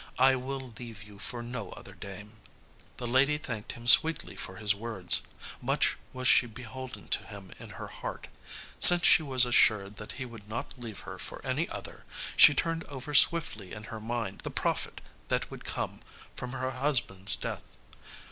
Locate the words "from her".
16.35-16.71